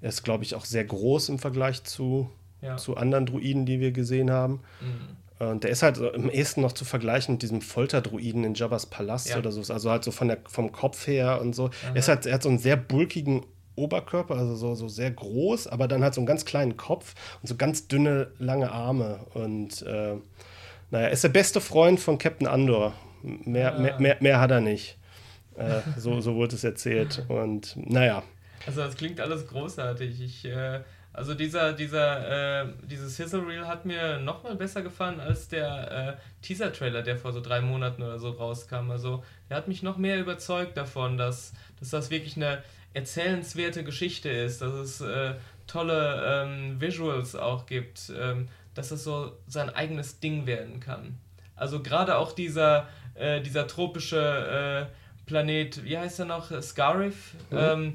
[0.01, 2.31] er ist, glaube ich, auch sehr groß im Vergleich zu,
[2.62, 2.79] ja.
[2.79, 4.61] zu anderen Druiden, die wir gesehen haben.
[4.81, 5.47] Mhm.
[5.47, 9.31] Und der ist halt im ehesten noch zu vergleichen mit diesem Folterdruiden in Jabba's Palast
[9.31, 9.38] ja.
[9.38, 9.73] oder so.
[9.73, 11.71] Also halt so von der, vom Kopf her und so.
[11.92, 15.66] Er, ist halt, er hat so einen sehr bulkigen Oberkörper, also so, so sehr groß,
[15.66, 19.27] aber dann halt so einen ganz kleinen Kopf und so ganz dünne, lange Arme.
[19.35, 20.14] Und äh,
[20.92, 22.92] naja, er ist der beste Freund von Captain Andor.
[23.23, 24.99] Mehr, mehr, mehr, mehr, hat er nicht.
[25.57, 27.25] Äh, so, so wurde es erzählt.
[27.29, 28.23] Und naja.
[28.67, 30.21] Also das klingt alles großartig.
[30.21, 30.81] Ich äh,
[31.13, 36.45] Also dieser, dieser, äh, dieses Sizzle Reel hat mir nochmal besser gefallen als der äh,
[36.45, 38.91] Teaser-Trailer, der vor so drei Monaten oder so rauskam.
[38.91, 42.63] Also der hat mich noch mehr überzeugt davon, dass, dass das wirklich eine
[42.95, 45.35] erzählenswerte Geschichte ist, dass es äh,
[45.67, 51.19] tolle ähm, Visuals auch gibt, ähm, dass es so sein eigenes Ding werden kann.
[51.57, 54.92] Also gerade auch dieser, äh, dieser tropische äh,
[55.27, 57.35] Planet, wie heißt er noch, Scarif?
[57.51, 57.59] Mhm.
[57.59, 57.92] Ähm,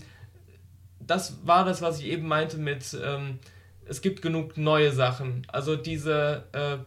[0.99, 3.39] das war das, was ich eben meinte mit, ähm,
[3.86, 5.45] es gibt genug neue Sachen.
[5.47, 6.77] Also diese, äh,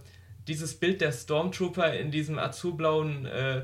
[0.46, 3.62] dieses Bild der Stormtrooper in diesem azurblauen äh,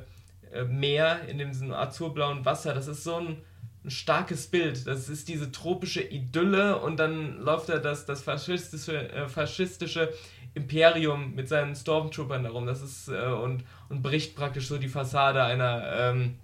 [0.52, 3.36] äh, Meer, in diesem azurblauen Wasser, das ist so ein,
[3.84, 4.86] ein, starkes Bild.
[4.86, 10.12] Das ist diese tropische Idylle und dann läuft da das, das faschistische, äh, faschistische
[10.56, 12.66] Imperium mit seinen Stormtroopern darum.
[12.66, 16.36] Das ist äh, und, und bricht praktisch so die Fassade einer, ähm,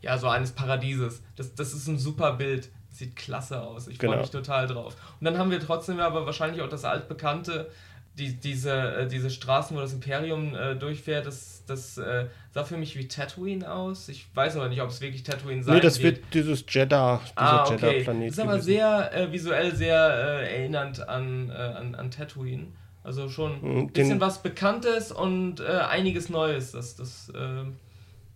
[0.00, 1.20] ja, so eines Paradieses.
[1.34, 2.70] Das, das ist ein super Bild.
[2.90, 3.88] Sieht klasse aus.
[3.88, 4.12] Ich genau.
[4.12, 4.94] freue mich total drauf.
[5.18, 7.68] Und dann haben wir trotzdem aber wahrscheinlich auch das altbekannte,
[8.16, 12.76] die, diese, äh, diese Straßen, wo das Imperium äh, durchfährt, das, das äh, sah für
[12.76, 14.08] mich wie Tatooine aus.
[14.08, 15.82] Ich weiß aber nicht, ob es wirklich Tatooine sein wird.
[15.82, 17.72] Nee, das wird, wird dieses Jeddah, dieser ah, okay.
[17.72, 18.28] Jeddah-Planet.
[18.28, 22.68] Das ist aber sehr äh, visuell sehr äh, erinnernd an, äh, an, an Tatooine.
[23.04, 26.72] Also schon ein hm, bisschen was Bekanntes und einiges Neues.
[26.72, 27.30] Das, das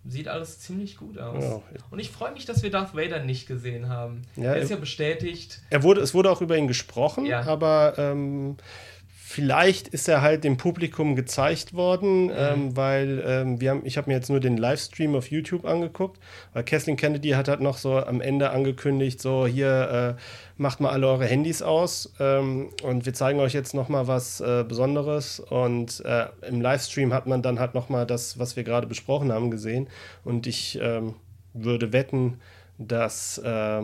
[0.05, 1.43] sieht alles ziemlich gut aus.
[1.45, 1.61] Ja.
[1.91, 4.23] Und ich freue mich, dass wir Darth Vader nicht gesehen haben.
[4.37, 5.61] Ja, er ist ja bestätigt.
[5.71, 7.43] Er wurde, es wurde auch über ihn gesprochen, ja.
[7.43, 8.57] aber ähm,
[9.31, 12.33] Vielleicht ist er halt dem Publikum gezeigt worden, mhm.
[12.35, 16.19] ähm, weil ähm, wir haben, ich habe mir jetzt nur den Livestream auf YouTube angeguckt,
[16.55, 20.23] weil Kathleen Kennedy hat halt noch so am Ende angekündigt, so hier äh,
[20.57, 24.41] macht mal alle eure Handys aus ähm, und wir zeigen euch jetzt noch mal was
[24.41, 28.64] äh, Besonderes und äh, im Livestream hat man dann halt noch mal das, was wir
[28.64, 29.88] gerade besprochen haben, gesehen
[30.25, 31.17] und ich ähm,
[31.53, 32.41] würde wetten,
[32.79, 33.83] dass äh,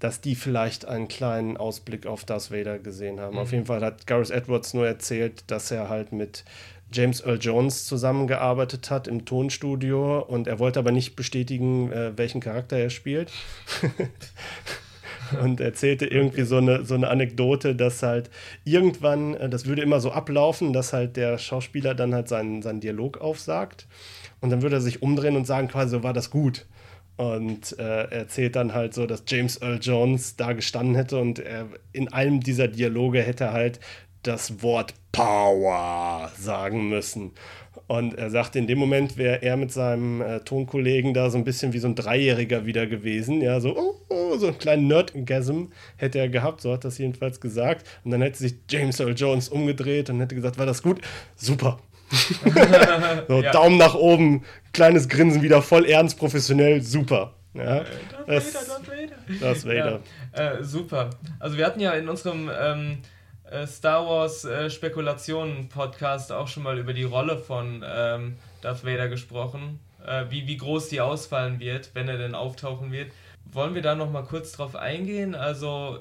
[0.00, 3.34] dass die vielleicht einen kleinen Ausblick auf Darth Vader gesehen haben.
[3.34, 3.40] Mhm.
[3.40, 6.44] Auf jeden Fall hat Gareth Edwards nur erzählt, dass er halt mit
[6.92, 12.40] James Earl Jones zusammengearbeitet hat im Tonstudio und er wollte aber nicht bestätigen, äh, welchen
[12.40, 13.30] Charakter er spielt.
[15.42, 18.30] und erzählte irgendwie so eine, so eine Anekdote, dass halt
[18.64, 22.80] irgendwann, äh, das würde immer so ablaufen, dass halt der Schauspieler dann halt seinen, seinen
[22.80, 23.86] Dialog aufsagt
[24.40, 26.66] und dann würde er sich umdrehen und sagen, quasi so war das gut.
[27.18, 31.66] Und äh, erzählt dann halt so, dass James Earl Jones da gestanden hätte und er
[31.92, 33.80] in einem dieser Dialoge hätte halt
[34.22, 37.32] das Wort Power sagen müssen.
[37.88, 41.44] Und er sagt, in dem Moment wäre er mit seinem äh, Tonkollegen da so ein
[41.44, 43.40] bisschen wie so ein Dreijähriger wieder gewesen.
[43.40, 45.64] Ja, so, oh, oh, so einen kleinen Nerd-Gasm
[45.96, 47.86] hätte er gehabt, so hat das jedenfalls gesagt.
[48.04, 51.00] Und dann hätte sich James Earl Jones umgedreht und hätte gesagt, war das gut?
[51.34, 51.78] Super,
[53.28, 53.52] so, ja.
[53.52, 57.34] Daumen nach oben, kleines Grinsen, wieder voll ernst, professionell, super.
[57.54, 57.84] Ja,
[58.26, 60.00] das, Darth Vader, Darth Vader.
[60.36, 61.10] Ja, äh, super.
[61.38, 62.98] Also wir hatten ja in unserem ähm,
[63.50, 68.84] äh, Star Wars äh, Spekulationen Podcast auch schon mal über die Rolle von ähm, Darth
[68.84, 73.10] Vader gesprochen, äh, wie, wie groß die ausfallen wird, wenn er denn auftauchen wird.
[73.50, 75.34] Wollen wir da noch mal kurz drauf eingehen?
[75.34, 75.98] Also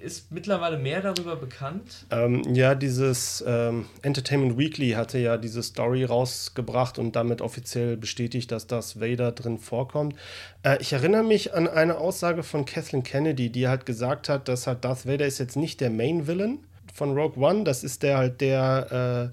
[0.00, 2.06] ist mittlerweile mehr darüber bekannt?
[2.10, 8.52] Ähm, ja, dieses ähm, Entertainment Weekly hatte ja diese Story rausgebracht und damit offiziell bestätigt,
[8.52, 10.14] dass das Vader drin vorkommt.
[10.62, 14.66] Äh, ich erinnere mich an eine Aussage von Kathleen Kennedy, die halt gesagt hat, dass
[14.66, 16.60] halt Darth Vader ist jetzt nicht der Main Villain
[16.94, 19.32] von Rogue One, das ist der halt der,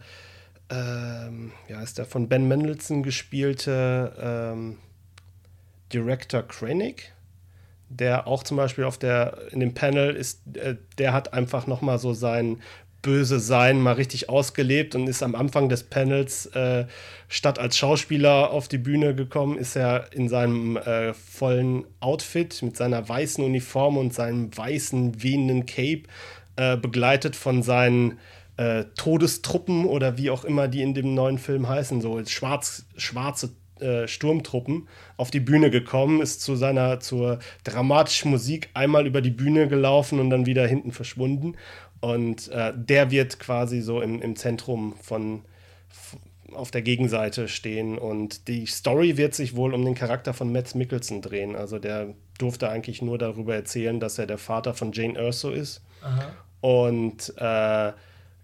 [0.69, 1.32] äh, äh,
[1.69, 4.78] ja, ist der von Ben Mendelssohn gespielte ähm,
[5.93, 7.14] Director Krennic
[7.97, 11.99] der auch zum Beispiel auf der, in dem Panel ist, äh, der hat einfach nochmal
[11.99, 12.62] so sein
[13.05, 16.86] böse Sein mal richtig ausgelebt und ist am Anfang des Panels äh,
[17.27, 22.75] statt als Schauspieler auf die Bühne gekommen, ist er in seinem äh, vollen Outfit mit
[22.75, 26.03] seiner weißen Uniform und seinem weißen wehenden Cape
[26.55, 28.17] äh, begleitet von seinen
[28.58, 33.51] äh, Todestruppen oder wie auch immer die in dem neuen Film heißen, so schwarz, schwarze
[33.79, 39.31] äh, Sturmtruppen auf die Bühne gekommen, ist zu seiner zur dramatischen Musik einmal über die
[39.31, 41.55] Bühne gelaufen und dann wieder hinten verschwunden.
[41.99, 45.43] Und äh, der wird quasi so im, im Zentrum von
[46.53, 47.97] auf der Gegenseite stehen.
[47.97, 51.55] Und die Story wird sich wohl um den Charakter von Matt Mickelson drehen.
[51.55, 55.81] Also der durfte eigentlich nur darüber erzählen, dass er der Vater von Jane Erso ist.
[56.01, 56.33] Aha.
[56.61, 57.93] Und äh,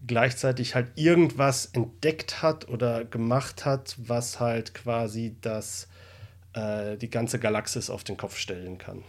[0.06, 5.88] gleichzeitig halt irgendwas entdeckt hat oder gemacht hat, was halt quasi das,
[6.54, 9.04] äh, die ganze Galaxis auf den Kopf stellen kann.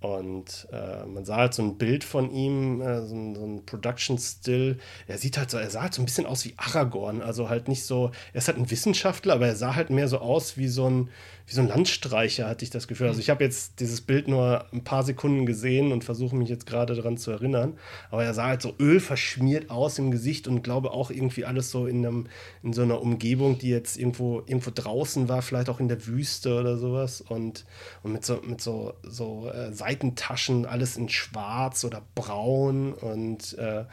[0.00, 3.64] Und äh, man sah halt so ein Bild von ihm, äh, so, ein, so ein
[3.64, 4.78] Production-Still.
[5.06, 7.22] Er sieht halt so, er sah halt so ein bisschen aus wie Aragorn.
[7.22, 10.18] Also halt nicht so, er ist halt ein Wissenschaftler, aber er sah halt mehr so
[10.18, 11.08] aus wie so ein,
[11.46, 13.06] wie so ein Landstreicher, hatte ich das Gefühl.
[13.06, 16.66] Also ich habe jetzt dieses Bild nur ein paar Sekunden gesehen und versuche mich jetzt
[16.66, 17.78] gerade daran zu erinnern.
[18.10, 21.86] Aber er sah halt so ölverschmiert aus im Gesicht und glaube auch irgendwie alles so
[21.86, 22.26] in, einem,
[22.64, 26.58] in so einer Umgebung, die jetzt irgendwo, irgendwo draußen war, vielleicht auch in der Wüste
[26.58, 27.20] oder sowas.
[27.20, 27.64] Und,
[28.02, 33.84] und mit so, mit so, so äh, Seitentaschen, alles in schwarz oder braun und äh,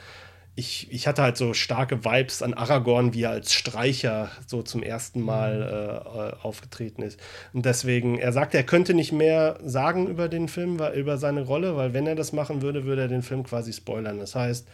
[0.55, 4.83] ich, ich hatte halt so starke Vibes an Aragorn, wie er als Streicher so zum
[4.83, 6.19] ersten Mal mhm.
[6.19, 7.19] äh, aufgetreten ist.
[7.53, 11.75] Und deswegen, er sagte, er könnte nicht mehr sagen über den Film, über seine Rolle,
[11.75, 14.19] weil wenn er das machen würde, würde er den Film quasi spoilern.
[14.19, 14.67] Das heißt,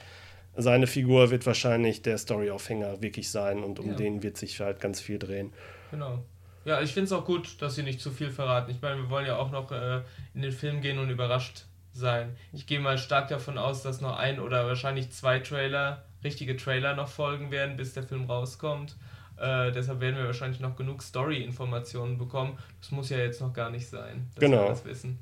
[0.57, 3.95] seine Figur wird wahrscheinlich der Storyaufhänger wirklich sein und um ja.
[3.95, 5.53] den wird sich halt ganz viel drehen.
[5.91, 6.19] Genau.
[6.65, 8.69] Ja, ich finde es auch gut, dass sie nicht zu viel verraten.
[8.69, 10.01] Ich meine, wir wollen ja auch noch äh,
[10.33, 11.63] in den Film gehen und überrascht
[11.93, 12.36] sein.
[12.54, 16.95] Ich gehe mal stark davon aus, dass noch ein oder wahrscheinlich zwei Trailer, richtige Trailer
[16.95, 18.95] noch folgen werden, bis der Film rauskommt.
[19.38, 22.58] Äh, deshalb werden wir wahrscheinlich noch genug Story-Informationen bekommen.
[22.82, 24.63] Das muss ja jetzt noch gar nicht sein, dass genau.
[24.63, 25.19] wir das wissen.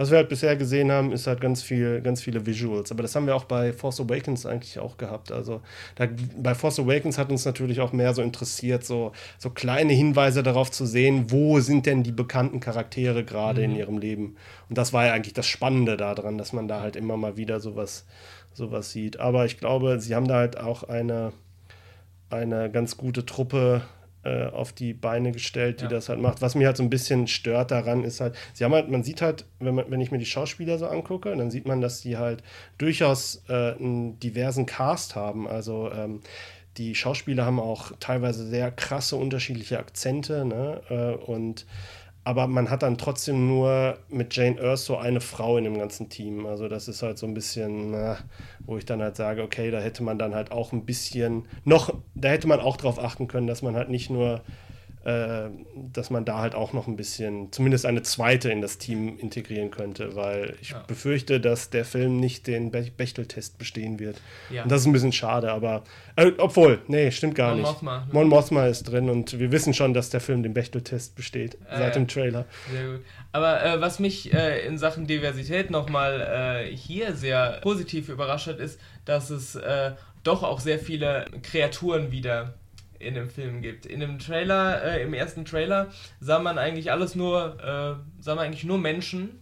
[0.00, 2.90] Was wir halt bisher gesehen haben, ist halt ganz viel, ganz viele Visuals.
[2.90, 5.30] Aber das haben wir auch bei Force Awakens eigentlich auch gehabt.
[5.30, 5.60] Also
[5.96, 6.08] da,
[6.38, 10.70] bei Force Awakens hat uns natürlich auch mehr so interessiert, so, so kleine Hinweise darauf
[10.70, 13.72] zu sehen, wo sind denn die bekannten Charaktere gerade mhm.
[13.72, 14.36] in ihrem Leben.
[14.70, 17.60] Und das war ja eigentlich das Spannende daran, dass man da halt immer mal wieder
[17.60, 18.06] sowas,
[18.54, 19.20] sowas sieht.
[19.20, 21.34] Aber ich glaube, sie haben da halt auch eine,
[22.30, 23.82] eine ganz gute Truppe
[24.22, 25.90] äh, auf die Beine gestellt, die ja.
[25.90, 26.42] das halt macht.
[26.42, 29.22] Was mich halt so ein bisschen stört daran, ist halt, sie haben halt, man sieht
[29.22, 32.16] halt, wenn, man, wenn ich mir die Schauspieler so angucke, dann sieht man, dass die
[32.16, 32.42] halt
[32.78, 35.48] durchaus äh, einen diversen Cast haben.
[35.48, 36.20] Also ähm,
[36.76, 40.80] die Schauspieler haben auch teilweise sehr krasse unterschiedliche Akzente, ne?
[40.88, 41.66] Äh, und
[42.24, 46.46] aber man hat dann trotzdem nur mit Jane Erso eine Frau in dem ganzen Team.
[46.46, 48.18] Also das ist halt so ein bisschen, na,
[48.66, 51.94] wo ich dann halt sage, okay, da hätte man dann halt auch ein bisschen noch,
[52.14, 54.42] da hätte man auch darauf achten können, dass man halt nicht nur
[55.02, 59.70] dass man da halt auch noch ein bisschen, zumindest eine zweite in das Team integrieren
[59.70, 60.84] könnte, weil ich ja.
[60.86, 64.20] befürchte, dass der Film nicht den Be Bechteltest bestehen wird.
[64.50, 64.62] Ja.
[64.62, 65.84] Und das ist ein bisschen schade, aber
[66.16, 67.70] äh, obwohl, nee, stimmt gar Mon nicht.
[67.70, 68.08] Mothma, ne?
[68.12, 71.78] Mon Mothma ist drin und wir wissen schon, dass der Film den Bechteltest besteht, äh,
[71.78, 72.44] seit dem Trailer.
[72.70, 73.00] Sehr gut.
[73.32, 78.58] Aber äh, was mich äh, in Sachen Diversität nochmal äh, hier sehr positiv überrascht hat,
[78.58, 79.58] ist, dass es
[80.22, 82.54] doch auch sehr viele Kreaturen wieder
[83.00, 83.86] in dem Film gibt.
[83.86, 85.88] In dem Trailer, äh, im ersten Trailer,
[86.20, 89.40] sah man eigentlich alles nur, äh, sah man eigentlich nur Menschen,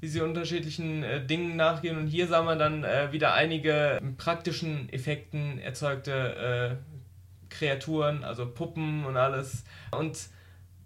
[0.00, 1.96] wie sie unterschiedlichen äh, Dingen nachgehen.
[1.96, 9.06] Und hier sah man dann äh, wieder einige praktischen Effekten erzeugte äh, Kreaturen, also Puppen
[9.06, 9.64] und alles.
[9.92, 10.18] Und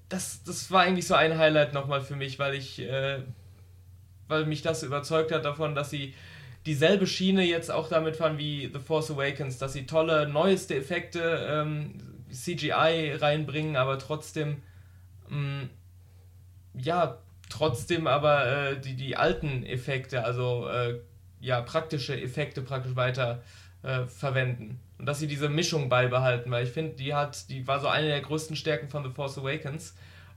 [0.09, 3.21] das, das war eigentlich so ein Highlight nochmal für mich, weil ich, äh,
[4.29, 6.15] weil mich das überzeugt hat davon, dass sie
[6.67, 11.47] dieselbe Schiene jetzt auch damit fahren wie The Force Awakens, dass sie tolle, neueste Effekte
[11.49, 11.95] ähm,
[12.31, 14.62] CGI reinbringen, aber trotzdem,
[15.29, 15.71] mh, mm,
[16.75, 21.01] ja, trotzdem aber äh, die, die alten Effekte, also äh,
[21.40, 23.43] ja, praktische Effekte praktisch weiter
[23.83, 24.81] äh, verwenden.
[24.99, 28.09] Und dass sie diese Mischung beibehalten, weil ich finde, die hat, die war so eine
[28.09, 29.97] der größten Stärken von The Force Awakens.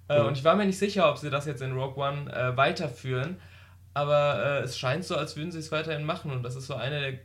[0.09, 0.25] Mhm.
[0.25, 3.37] Und ich war mir nicht sicher, ob sie das jetzt in Rogue One äh, weiterführen,
[3.93, 6.75] aber äh, es scheint so, als würden sie es weiterhin machen und das ist so
[6.75, 7.19] eine der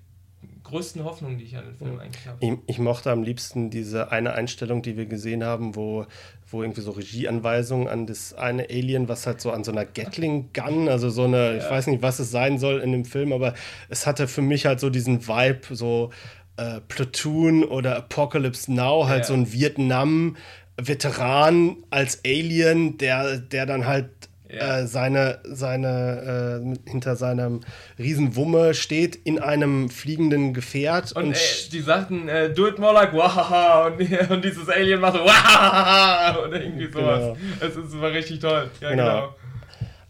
[0.68, 2.38] größten Hoffnung, die ich an den Film eigentlich habe.
[2.40, 6.06] Ich, ich, mochte am liebsten diese eine Einstellung, die wir gesehen haben, wo,
[6.50, 10.88] wo irgendwie so Regieanweisungen an das eine Alien, was halt so an so einer Gatling-Gun,
[10.88, 11.56] also so eine, ja.
[11.58, 13.54] ich weiß nicht, was es sein soll in dem Film, aber
[13.88, 16.10] es hatte für mich halt so diesen Vibe, so
[16.56, 19.24] äh, Platoon oder Apocalypse Now, halt ja.
[19.24, 20.36] so ein Vietnam.
[20.80, 24.10] Veteran als Alien, der, der dann halt
[24.50, 24.80] ja.
[24.80, 27.60] äh, seine, seine äh, hinter seinem
[27.98, 31.12] Riesenwumme steht in einem fliegenden Gefährt.
[31.12, 35.00] Und, und äh, die sagten, äh, do it more like wahaha und, und dieses Alien
[35.00, 37.36] macht so wahaha oder irgendwie sowas.
[37.36, 37.36] Genau.
[37.60, 38.70] Es ist, war richtig toll.
[38.80, 39.04] Ja, genau.
[39.04, 39.34] genau.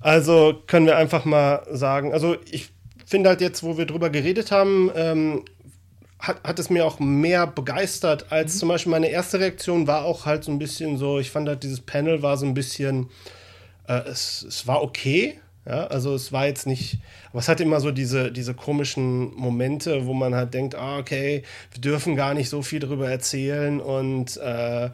[0.01, 2.71] Also können wir einfach mal sagen, also ich
[3.05, 5.45] finde halt jetzt, wo wir drüber geredet haben, ähm,
[6.21, 8.59] hat, hat es mir auch mehr begeistert als mhm.
[8.59, 11.63] zum Beispiel meine erste Reaktion war auch halt so ein bisschen so, ich fand halt
[11.63, 13.09] dieses Panel war so ein bisschen
[13.89, 15.41] äh, es, es war okay.
[15.67, 16.99] Ja, also es war jetzt nicht,
[17.29, 21.43] aber es hatte immer so diese, diese komischen Momente, wo man halt denkt, ah, okay,
[21.73, 24.89] wir dürfen gar nicht so viel darüber erzählen und äh,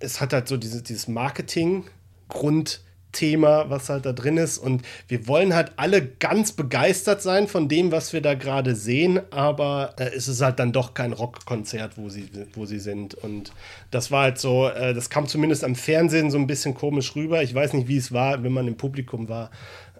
[0.00, 4.58] es hat halt so diese, dieses Marketing-Grund, Thema, was halt da drin ist.
[4.58, 9.20] Und wir wollen halt alle ganz begeistert sein von dem, was wir da gerade sehen,
[9.30, 13.14] aber äh, es ist halt dann doch kein Rockkonzert, wo sie, wo sie sind.
[13.14, 13.52] Und
[13.90, 17.42] das war halt so, äh, das kam zumindest am Fernsehen so ein bisschen komisch rüber.
[17.42, 19.50] Ich weiß nicht, wie es war, wenn man im Publikum war.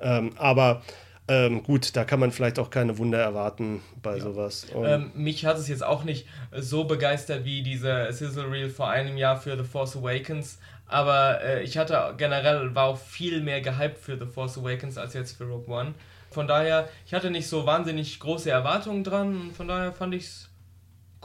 [0.01, 0.83] Ähm, aber
[1.29, 4.22] ähm, gut, da kann man vielleicht auch keine Wunder erwarten bei ja.
[4.22, 4.66] sowas.
[4.75, 9.16] Ähm, mich hat es jetzt auch nicht so begeistert wie diese Sizzle Reel vor einem
[9.16, 10.59] Jahr für The Force Awakens.
[10.93, 15.15] Aber äh, ich hatte generell, war auch viel mehr gehypt für The Force Awakens als
[15.15, 15.95] jetzt für Rogue One.
[16.31, 19.53] Von daher, ich hatte nicht so wahnsinnig große Erwartungen dran.
[19.57, 20.51] Von daher fand ich es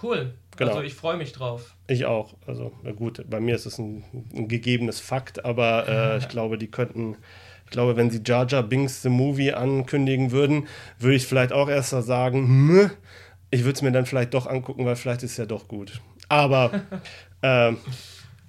[0.01, 0.33] cool.
[0.55, 0.71] Genau.
[0.71, 1.75] Also ich freue mich drauf.
[1.87, 2.35] Ich auch.
[2.45, 6.57] Also na gut, bei mir ist es ein, ein gegebenes Fakt, aber äh, ich glaube,
[6.57, 7.17] die könnten,
[7.65, 11.67] ich glaube, wenn sie Jar Jar Binks The Movie ankündigen würden, würde ich vielleicht auch
[11.67, 12.91] erst sagen, hm,
[13.51, 16.01] ich würde es mir dann vielleicht doch angucken, weil vielleicht ist es ja doch gut.
[16.29, 16.83] Aber
[17.41, 17.73] äh,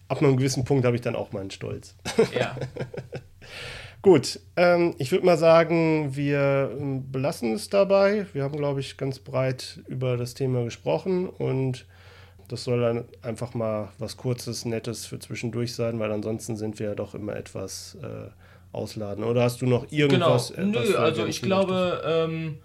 [0.09, 1.97] ab einem gewissen Punkt habe ich dann auch meinen Stolz.
[2.39, 2.57] Ja.
[4.03, 8.27] Gut, ähm, ich würde mal sagen, wir ähm, belassen es dabei.
[8.33, 11.85] Wir haben, glaube ich, ganz breit über das Thema gesprochen und
[12.47, 16.91] das soll dann einfach mal was Kurzes, Nettes für zwischendurch sein, weil ansonsten sind wir
[16.91, 18.31] ja doch immer etwas äh,
[18.73, 19.25] ausladen.
[19.25, 20.53] Oder hast du noch irgendwas?
[20.55, 20.81] Genau.
[20.81, 22.59] Nö, also ich glaube, ähm,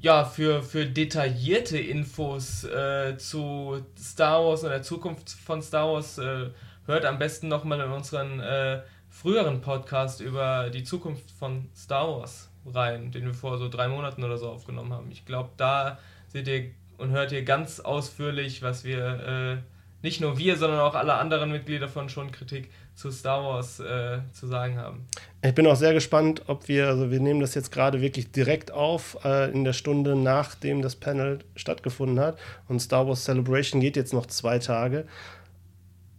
[0.00, 6.18] ja, für, für detaillierte Infos äh, zu Star Wars und der Zukunft von Star Wars
[6.18, 6.50] äh,
[6.86, 12.50] hört am besten nochmal in unseren äh, früheren Podcast über die Zukunft von Star Wars
[12.66, 15.10] rein, den wir vor so drei Monaten oder so aufgenommen haben.
[15.10, 19.62] Ich glaube, da seht ihr und hört ihr ganz ausführlich, was wir, äh,
[20.02, 24.18] nicht nur wir, sondern auch alle anderen Mitglieder von Schon Kritik zu Star Wars äh,
[24.32, 25.06] zu sagen haben.
[25.42, 28.70] Ich bin auch sehr gespannt, ob wir, also wir nehmen das jetzt gerade wirklich direkt
[28.70, 32.38] auf, äh, in der Stunde nachdem das Panel stattgefunden hat.
[32.68, 35.06] Und Star Wars Celebration geht jetzt noch zwei Tage.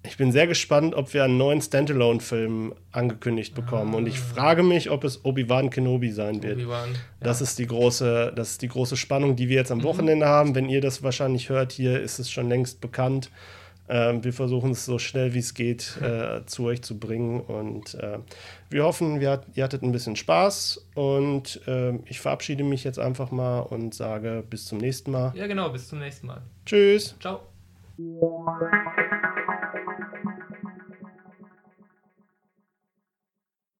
[0.07, 3.93] Ich bin sehr gespannt, ob wir einen neuen Standalone-Film angekündigt bekommen.
[3.93, 3.97] Ah.
[3.97, 6.59] Und ich frage mich, ob es Obi-Wan Kenobi sein wird.
[6.61, 6.85] Ja.
[7.19, 9.83] Das, ist die große, das ist die große Spannung, die wir jetzt am mhm.
[9.83, 10.55] Wochenende haben.
[10.55, 13.29] Wenn ihr das wahrscheinlich hört, hier ist es schon längst bekannt.
[13.89, 17.41] Ähm, wir versuchen es so schnell wie es geht äh, zu euch zu bringen.
[17.41, 18.19] Und äh,
[18.69, 20.87] wir hoffen, wir, ihr hattet ein bisschen Spaß.
[20.95, 25.33] Und äh, ich verabschiede mich jetzt einfach mal und sage bis zum nächsten Mal.
[25.35, 26.41] Ja, genau, bis zum nächsten Mal.
[26.65, 27.15] Tschüss.
[27.19, 27.41] Ciao.